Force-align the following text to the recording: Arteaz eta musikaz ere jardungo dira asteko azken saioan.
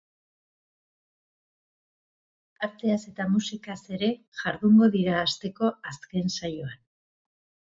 Arteaz 2.67 2.97
eta 3.11 3.29
musikaz 3.35 3.77
ere 3.99 4.09
jardungo 4.41 4.89
dira 4.99 5.21
asteko 5.27 5.71
azken 5.93 6.35
saioan. 6.39 6.77